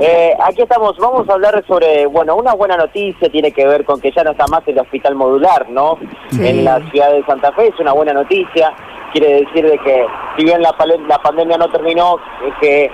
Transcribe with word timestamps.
Eh, 0.00 0.36
aquí 0.44 0.62
estamos, 0.62 0.96
vamos 0.98 1.28
a 1.28 1.32
hablar 1.32 1.64
sobre, 1.66 2.06
bueno, 2.06 2.36
una 2.36 2.54
buena 2.54 2.76
noticia 2.76 3.28
tiene 3.30 3.50
que 3.50 3.66
ver 3.66 3.84
con 3.84 4.00
que 4.00 4.12
ya 4.12 4.22
no 4.22 4.30
está 4.30 4.46
más 4.46 4.62
el 4.66 4.78
hospital 4.78 5.16
modular, 5.16 5.68
¿no? 5.70 5.98
En 6.38 6.64
la 6.64 6.78
ciudad 6.90 7.10
de 7.10 7.24
Santa 7.24 7.50
Fe, 7.52 7.68
es 7.68 7.80
una 7.80 7.92
buena 7.92 8.12
noticia, 8.12 8.72
quiere 9.12 9.44
decir 9.44 9.68
de 9.68 9.76
que 9.78 10.06
si 10.36 10.44
bien 10.44 10.62
la, 10.62 10.72
la 11.08 11.18
pandemia 11.18 11.58
no 11.58 11.68
terminó, 11.68 12.16
es 12.46 12.54
que 12.60 12.84
eh, 12.84 12.90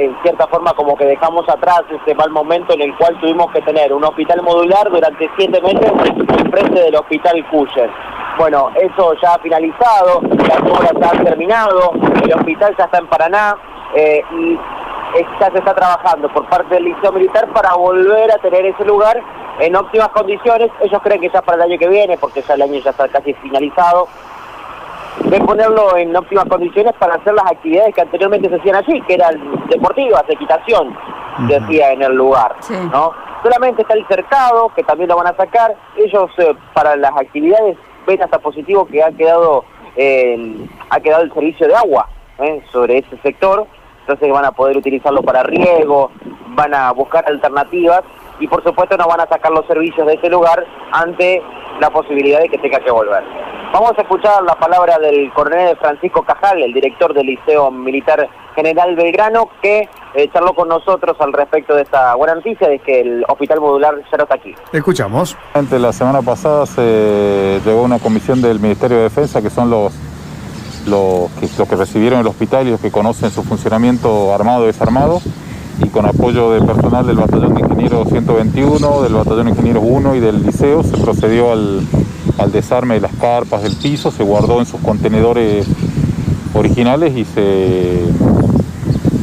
en 0.00 0.16
cierta 0.22 0.46
forma 0.46 0.72
como 0.72 0.96
que 0.96 1.04
dejamos 1.04 1.46
atrás 1.48 1.82
ese 1.90 2.14
mal 2.14 2.30
momento 2.30 2.72
en 2.72 2.80
el 2.80 2.96
cual 2.96 3.18
tuvimos 3.20 3.52
que 3.52 3.60
tener 3.62 3.92
un 3.92 4.04
hospital 4.04 4.40
modular 4.42 4.90
durante 4.90 5.28
siete 5.36 5.60
meses 5.60 5.92
en 6.38 6.50
frente 6.50 6.80
del 6.80 6.96
hospital 6.96 7.44
Cuyer. 7.50 7.90
Bueno, 8.38 8.70
eso 8.80 9.14
ya 9.20 9.34
ha 9.34 9.38
finalizado, 9.40 10.22
las 10.22 10.60
obras 10.60 10.92
ya 10.98 11.10
han 11.10 11.24
terminado, 11.24 11.92
el 12.24 12.32
hospital 12.32 12.74
ya 12.78 12.84
está 12.84 12.98
en 12.98 13.06
Paraná 13.08 13.56
eh, 13.94 14.22
y 14.32 14.58
ya 15.40 15.50
se 15.50 15.58
está 15.58 15.74
trabajando 15.74 16.28
por 16.28 16.48
parte 16.48 16.74
del 16.74 16.84
Liceo 16.84 17.12
Militar 17.12 17.48
para 17.52 17.74
volver 17.74 18.30
a 18.32 18.38
tener 18.38 18.66
ese 18.66 18.84
lugar 18.84 19.20
en 19.60 19.74
óptimas 19.76 20.08
condiciones. 20.08 20.70
Ellos 20.80 21.00
creen 21.02 21.20
que 21.20 21.30
ya 21.30 21.42
para 21.42 21.64
el 21.64 21.70
año 21.70 21.78
que 21.78 21.88
viene, 21.88 22.16
porque 22.18 22.42
ya 22.42 22.54
el 22.54 22.62
año 22.62 22.80
ya 22.80 22.90
está 22.90 23.08
casi 23.08 23.34
finalizado, 23.34 24.08
de 25.24 25.40
ponerlo 25.40 25.96
en 25.96 26.14
óptimas 26.14 26.44
condiciones 26.46 26.92
para 26.98 27.14
hacer 27.14 27.34
las 27.34 27.46
actividades 27.46 27.94
que 27.94 28.00
anteriormente 28.02 28.48
se 28.48 28.56
hacían 28.56 28.76
allí, 28.76 29.00
que 29.02 29.14
eran 29.14 29.66
deportivas, 29.66 30.24
equitación, 30.28 30.96
se 31.48 31.56
hacía 31.56 31.92
en 31.92 32.02
el 32.02 32.14
lugar, 32.14 32.54
¿no? 32.92 33.12
Solamente 33.42 33.82
está 33.82 33.94
el 33.94 34.06
cercado, 34.08 34.70
que 34.74 34.82
también 34.82 35.08
lo 35.08 35.16
van 35.16 35.28
a 35.28 35.36
sacar. 35.36 35.76
Ellos 35.96 36.30
eh, 36.38 36.54
para 36.74 36.96
las 36.96 37.12
actividades 37.12 37.76
ven 38.06 38.20
hasta 38.22 38.38
positivo 38.38 38.86
que 38.86 39.02
ha 39.02 39.12
quedado, 39.12 39.64
eh, 39.96 40.56
ha 40.90 40.98
quedado 40.98 41.22
el 41.22 41.32
servicio 41.32 41.68
de 41.68 41.76
agua 41.76 42.08
¿eh? 42.40 42.62
sobre 42.72 42.98
ese 42.98 43.16
sector, 43.22 43.66
entonces 44.08 44.32
van 44.32 44.46
a 44.46 44.52
poder 44.52 44.76
utilizarlo 44.78 45.22
para 45.22 45.42
riego, 45.42 46.10
van 46.54 46.72
a 46.72 46.90
buscar 46.92 47.24
alternativas 47.28 48.02
y 48.40 48.48
por 48.48 48.64
supuesto 48.64 48.96
no 48.96 49.06
van 49.06 49.20
a 49.20 49.26
sacar 49.26 49.52
los 49.52 49.66
servicios 49.66 50.06
de 50.06 50.14
ese 50.14 50.30
lugar 50.30 50.64
ante 50.92 51.42
la 51.78 51.90
posibilidad 51.90 52.40
de 52.40 52.48
que 52.48 52.56
tenga 52.56 52.80
que 52.80 52.90
volver. 52.90 53.22
Vamos 53.70 53.92
a 53.98 54.00
escuchar 54.00 54.42
la 54.44 54.54
palabra 54.54 54.98
del 54.98 55.30
coronel 55.34 55.76
Francisco 55.76 56.22
Cajal, 56.22 56.62
el 56.62 56.72
director 56.72 57.12
del 57.12 57.26
Liceo 57.26 57.70
Militar 57.70 58.26
General 58.56 58.96
Belgrano, 58.96 59.50
que 59.60 59.88
eh, 60.14 60.30
charló 60.32 60.54
con 60.54 60.68
nosotros 60.68 61.14
al 61.20 61.34
respecto 61.34 61.74
de 61.74 61.82
esta 61.82 62.14
buena 62.14 62.34
noticia 62.34 62.66
de 62.66 62.78
que 62.78 63.02
el 63.02 63.24
hospital 63.28 63.60
modular 63.60 63.94
ya 64.10 64.16
no 64.16 64.22
está 64.22 64.36
aquí. 64.36 64.54
Escuchamos. 64.72 65.36
La 65.70 65.92
semana 65.92 66.22
pasada 66.22 66.64
se 66.64 67.60
llegó 67.62 67.82
una 67.82 67.98
comisión 67.98 68.40
del 68.40 68.58
Ministerio 68.58 68.96
de 68.96 69.02
Defensa, 69.04 69.42
que 69.42 69.50
son 69.50 69.68
los, 69.68 69.92
los, 70.88 71.30
que, 71.38 71.48
los 71.58 71.68
que 71.68 71.76
recibieron 71.76 72.20
el 72.20 72.26
hospital 72.26 72.66
y 72.66 72.70
los 72.70 72.80
que 72.80 72.90
conocen 72.90 73.30
su 73.30 73.42
funcionamiento 73.42 74.34
armado 74.34 74.64
y 74.64 74.66
desarmado, 74.68 75.20
y 75.82 75.88
con 75.88 76.06
apoyo 76.06 76.50
de 76.52 76.60
personal 76.60 77.06
del 77.06 77.16
Batallón 77.16 77.54
de 77.54 77.60
Ingenieros 77.60 78.08
121, 78.08 79.02
del 79.02 79.14
Batallón 79.14 79.44
de 79.44 79.50
Ingenieros 79.52 79.84
1 79.86 80.14
y 80.16 80.20
del 80.20 80.42
Liceo, 80.44 80.82
se 80.82 80.96
procedió 80.96 81.52
al, 81.52 81.82
al 82.38 82.52
desarme 82.52 82.94
de 82.94 83.00
las 83.00 83.14
carpas 83.14 83.62
del 83.62 83.76
piso, 83.76 84.10
se 84.10 84.22
guardó 84.22 84.60
en 84.60 84.66
sus 84.66 84.80
contenedores 84.80 85.66
originales 86.54 87.16
y 87.16 87.24
se, 87.24 88.02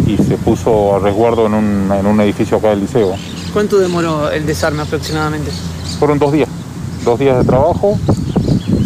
y 0.08 0.18
se 0.18 0.38
puso 0.38 0.96
a 0.96 1.00
resguardo 1.00 1.46
en 1.48 1.54
un, 1.54 1.92
en 1.92 2.06
un 2.06 2.22
edificio 2.22 2.58
acá 2.58 2.70
del 2.70 2.82
liceo. 2.82 3.16
¿Cuánto 3.54 3.80
demoró 3.80 4.30
el 4.30 4.46
desarme 4.46 4.82
aproximadamente? 4.82 5.52
Fueron 6.00 6.20
dos 6.20 6.32
días, 6.32 6.50
dos 7.04 7.20
días 7.20 7.38
de 7.38 7.44
trabajo, 7.46 7.98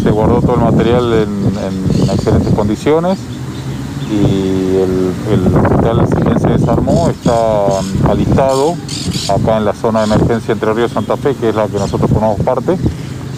se 0.09 0.15
guardó 0.15 0.41
todo 0.41 0.55
el 0.55 0.61
material 0.61 1.13
en, 1.13 2.03
en 2.03 2.09
excelentes 2.09 2.51
condiciones 2.55 3.19
y 4.09 4.75
el, 4.75 5.13
el 5.31 5.55
hospital 5.55 6.07
si 6.07 6.23
bien 6.23 6.39
se 6.39 6.47
desarmó 6.47 7.11
está 7.11 8.09
alistado 8.09 8.73
acá 9.29 9.57
en 9.57 9.65
la 9.65 9.73
zona 9.73 9.99
de 9.99 10.05
emergencia 10.07 10.53
Entre 10.53 10.73
Ríos 10.73 10.93
Santa 10.93 11.15
Fe, 11.15 11.35
que 11.35 11.49
es 11.49 11.55
la 11.55 11.67
que 11.67 11.77
nosotros 11.77 12.09
formamos 12.09 12.41
parte, 12.41 12.75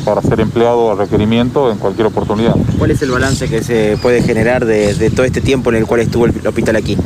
para 0.05 0.21
ser 0.21 0.39
empleado 0.39 0.93
a 0.93 0.95
requerimiento 0.95 1.69
en 1.69 1.77
cualquier 1.77 2.07
oportunidad. 2.07 2.55
¿Cuál 2.77 2.91
es 2.91 3.01
el 3.01 3.11
balance 3.11 3.49
que 3.49 3.61
se 3.61 3.97
puede 4.01 4.21
generar 4.21 4.63
de, 4.63 5.11
todo 5.13 5.25
este 5.25 5.41
tiempo 5.41 5.71
en 5.71 5.75
el 5.75 5.85
cual 5.85 5.99
estuvo 5.99 6.25
el 6.25 6.47
hospital 6.47 6.77
aquí? 6.77 6.97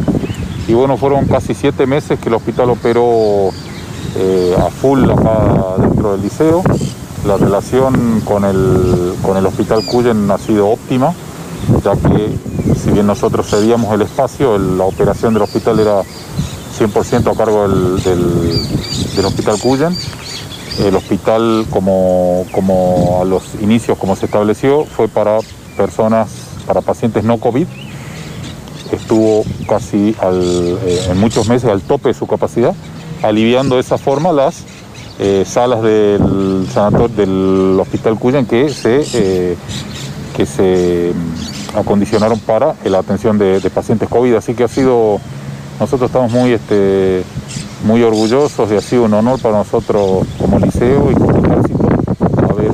Y 0.68 0.74
bueno, 0.76 0.96
fueron 0.96 1.26
casi 1.26 1.56
siete 1.56 1.88
meses 1.88 2.20
que 2.20 2.30
el 2.30 2.36
hospital 2.36 2.70
operó 2.70 3.50
eh, 4.16 4.56
a 4.60 4.70
full 4.70 5.10
acá 5.10 5.74
dentro 5.80 6.12
del 6.12 6.22
liceo. 6.22 6.62
La 7.26 7.38
relación 7.38 8.22
con 8.22 8.46
el, 8.46 9.16
con 9.22 9.38
el 9.38 9.46
hospital 9.46 9.84
Cuyen 9.86 10.30
ha 10.30 10.38
sido 10.38 10.70
óptima, 10.70 11.14
ya 11.84 11.96
que 11.96 12.38
si 12.82 12.92
bien 12.92 13.08
nosotros 13.08 13.48
cedíamos 13.50 13.94
el 13.94 14.04
espacio, 14.04 14.58
la 14.58 14.84
operación 14.84 15.34
del 15.34 15.44
hospital 15.44 15.80
era 15.80 16.02
100% 16.02 17.32
a 17.32 17.36
cargo 17.36 17.68
del, 17.68 18.04
del 18.04 19.26
hospital 19.26 19.60
Cuyen 19.60 19.96
el 20.80 20.96
hospital, 20.96 21.66
como, 21.70 22.46
como 22.52 23.20
a 23.22 23.26
los 23.26 23.56
inicios, 23.62 23.98
como 23.98 24.16
se 24.16 24.26
estableció, 24.26 24.86
fue 24.86 25.08
para 25.08 25.40
personas, 25.78 26.30
para 26.68 26.82
pacientes 26.82 27.24
no 27.24 27.38
COVID. 27.38 27.68
Estuvo 28.92 29.44
casi 29.68 30.16
eh, 30.22 31.08
en 31.10 31.18
muchos 31.18 31.48
meses 31.48 31.70
al 31.70 31.82
tope 31.82 32.10
de 32.10 32.14
su 32.14 32.28
capacidad, 32.28 32.76
aliviando 33.24 33.76
de 33.76 33.82
esa 33.82 33.98
forma 33.98 34.32
las 34.32 34.64
eh, 35.18 35.46
salas 35.48 35.82
del 35.82 36.68
sanatorio 36.74 37.08
del 37.08 37.78
Hospital 37.80 38.20
Cuyan 38.20 38.46
que 38.46 38.68
se, 38.70 39.02
eh, 39.14 39.56
que 40.36 40.46
se 40.46 41.14
mm, 41.14 41.78
acondicionaron 41.78 42.38
para 42.40 42.76
la 42.84 43.00
atención 43.00 43.38
de, 43.38 43.62
pacientes 43.74 44.10
COVID. 44.10 44.36
Así 44.36 44.54
que 44.54 44.66
ha 44.66 44.68
sido, 44.68 45.20
nosotros 45.80 46.10
estamos 46.10 46.32
muy 46.32 46.52
este, 46.52 47.24
muy 47.86 48.04
orgullosos 48.04 48.70
y 48.72 48.76
ha 48.76 48.82
sido 48.82 49.04
un 49.04 49.14
honor 49.14 49.40
para 49.40 49.60
nosotros 49.60 50.26
como 50.38 50.60
liceo 50.60 51.10
y 51.12 51.14
como 51.14 51.46
ejército 51.46 51.88
haber 52.50 52.74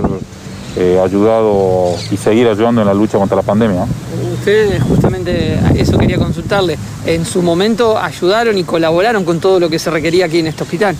eh, 0.77 0.99
ayudado 0.99 1.93
y 2.09 2.17
seguir 2.17 2.47
ayudando 2.47 2.81
en 2.81 2.87
la 2.87 2.93
lucha 2.95 3.19
contra 3.19 3.37
la 3.37 3.43
pandemia. 3.43 3.85
Ustedes 4.33 4.81
justamente 4.81 5.59
eso 5.75 5.95
quería 5.99 6.17
consultarle, 6.17 6.75
en 7.05 7.23
su 7.23 7.43
momento 7.43 7.99
ayudaron 7.99 8.57
y 8.57 8.63
colaboraron 8.63 9.25
con 9.25 9.39
todo 9.39 9.59
lo 9.59 9.69
que 9.69 9.77
se 9.77 9.91
requería 9.91 10.25
aquí 10.25 10.39
en 10.39 10.47
este 10.47 10.63
hospital. 10.63 10.95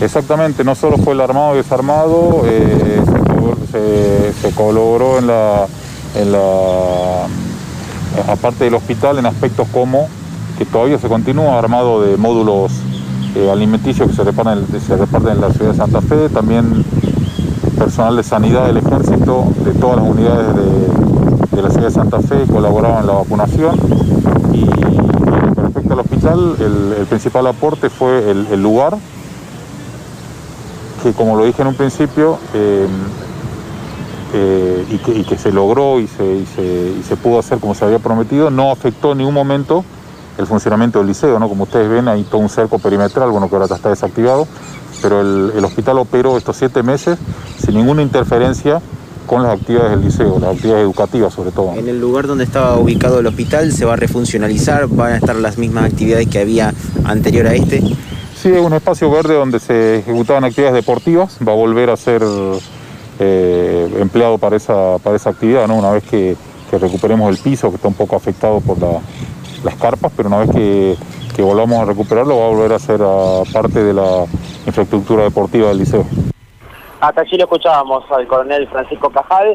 Exactamente, 0.00 0.62
no 0.62 0.74
solo 0.74 0.98
fue 0.98 1.14
el 1.14 1.20
armado 1.20 1.54
y 1.54 1.58
desarmado, 1.58 2.42
eh, 2.44 3.02
se, 4.42 4.50
colaboró 4.52 5.18
en 5.18 5.26
la, 5.26 5.66
en 6.14 6.32
la, 6.32 7.26
aparte 8.28 8.64
del 8.64 8.74
hospital, 8.74 9.18
en 9.18 9.26
aspectos 9.26 9.66
como 9.72 10.08
que 10.58 10.64
todavía 10.64 10.98
se 10.98 11.08
continúa 11.08 11.58
armado 11.58 12.02
de 12.02 12.16
módulos 12.16 12.72
eh, 13.36 13.50
alimenticios 13.50 14.08
que 14.08 14.16
se 14.16 14.24
reparten, 14.24 15.32
en 15.32 15.40
la 15.40 15.50
ciudad 15.50 15.72
de 15.72 15.76
Santa 15.76 16.00
Fe, 16.00 16.28
también 16.30 16.84
personal 17.78 18.16
de 18.16 18.22
sanidad 18.22 18.66
del 18.66 18.78
ejército, 18.78 19.44
de 19.64 19.72
todas 19.72 19.96
las 19.96 20.06
unidades 20.06 20.46
de, 21.52 21.62
la 21.62 21.70
ciudad 21.70 21.86
de 21.86 21.90
Santa 21.90 22.20
Fe 22.20 22.46
colaboraban 22.50 23.00
en 23.00 23.06
la 23.06 23.12
vacunación. 23.14 23.76
Y, 24.52 24.64
con 24.64 25.64
respecto 25.64 25.92
al 25.92 26.00
hospital 26.00 26.56
el, 26.60 27.06
principal 27.06 27.46
aporte 27.46 27.90
fue 27.90 28.30
el, 28.30 28.62
lugar 28.62 28.96
que 31.06 31.12
como 31.12 31.36
lo 31.36 31.44
dije 31.44 31.62
en 31.62 31.68
un 31.68 31.74
principio 31.74 32.36
eh, 32.52 32.86
eh, 34.34 34.84
y, 34.90 35.22
que, 35.22 35.38
se 35.38 35.52
logró 35.52 36.00
y 36.00 36.08
se, 36.08 36.24
y 36.24 37.02
se 37.06 37.16
pudo 37.16 37.38
hacer 37.38 37.58
como 37.58 37.76
se 37.76 37.84
había 37.84 38.00
prometido, 38.00 38.50
no 38.50 38.72
afectó 38.72 39.12
en 39.12 39.18
ningún 39.18 39.34
momento 39.34 39.84
el 40.36 40.46
funcionamiento 40.48 40.98
del 40.98 41.06
liceo, 41.06 41.38
¿no? 41.38 41.48
Como 41.48 41.62
ustedes 41.62 41.88
ven, 41.88 42.08
hay 42.08 42.24
todo 42.24 42.40
un 42.40 42.48
cerco 42.48 42.80
perimetral, 42.80 43.30
bueno, 43.30 43.48
que 43.48 43.54
ahora 43.54 43.72
está 43.72 43.88
desactivado, 43.88 44.48
pero 45.00 45.20
el, 45.20 45.64
hospital 45.64 45.98
operó 45.98 46.36
estos 46.36 46.56
siete 46.56 46.82
meses 46.82 47.18
sin 47.56 47.76
ninguna 47.76 48.02
interferencia 48.02 48.82
con 49.28 49.44
las 49.44 49.60
actividades 49.60 49.92
del 49.92 50.02
liceo, 50.02 50.38
las 50.40 50.56
actividades 50.56 50.82
educativas 50.82 51.32
sobre 51.32 51.52
todo. 51.52 51.74
En 51.74 51.88
el 51.88 52.00
lugar 52.00 52.26
donde 52.26 52.42
estaba 52.42 52.76
ubicado 52.78 53.20
el 53.20 53.26
hospital 53.28 53.72
se 53.72 53.84
va 53.84 53.92
a 53.92 53.96
refuncionalizar, 53.96 54.88
van 54.88 55.12
a 55.12 55.16
estar 55.18 55.36
las 55.36 55.56
mismas 55.56 55.84
actividades 55.84 56.26
que 56.26 56.40
había 56.40 56.74
anterior 57.04 57.46
a 57.46 57.54
este. 57.54 57.82
Sí, 58.36 58.52
es 58.52 58.60
un 58.60 58.74
espacio 58.74 59.10
verde 59.10 59.34
donde 59.34 59.58
se 59.58 60.00
ejecutaban 60.00 60.44
actividades 60.44 60.74
deportivas, 60.74 61.38
va 61.46 61.52
a 61.52 61.56
volver 61.56 61.88
a 61.88 61.96
ser 61.96 62.22
eh, 63.18 63.88
empleado 63.98 64.36
para 64.36 64.56
esa, 64.56 64.98
para 65.02 65.16
esa 65.16 65.30
actividad, 65.30 65.66
¿no? 65.66 65.76
una 65.76 65.90
vez 65.90 66.04
que, 66.04 66.36
recuperemos 66.78 67.30
el 67.30 67.42
piso 67.42 67.70
que 67.70 67.76
está 67.76 67.88
un 67.88 67.94
poco 67.94 68.16
afectado 68.16 68.60
por 68.60 68.78
la, 68.78 69.00
las 69.64 69.76
carpas, 69.76 70.12
pero 70.14 70.28
una 70.28 70.40
vez 70.40 70.50
que, 70.50 70.96
que 71.34 71.40
volvamos 71.40 71.78
a 71.80 71.86
recuperarlo 71.86 72.38
va 72.38 72.44
a 72.44 72.48
volver 72.48 72.72
a 72.74 72.78
ser 72.78 73.00
parte 73.50 73.82
de 73.82 73.94
la 73.94 74.26
infraestructura 74.66 75.22
deportiva 75.22 75.68
del 75.68 75.78
liceo. 75.78 76.04
Hasta 77.00 77.20
allí 77.20 77.36
lo 77.36 77.44
escuchábamos 77.44 78.04
al 78.10 78.26
coronel 78.26 78.66
Francisco 78.68 79.10
Cajal. 79.10 79.54